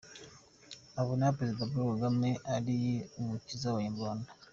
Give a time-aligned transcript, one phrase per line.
[1.01, 2.79] Abona Perezida Paul Kagame ari
[3.19, 4.29] umukiza w’Abanyarwanda.